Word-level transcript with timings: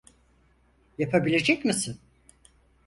Yapabilecek 0.97 1.65
misin? 1.65 1.99